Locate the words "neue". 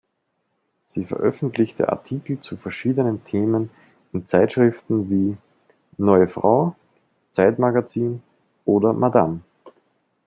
5.99-6.27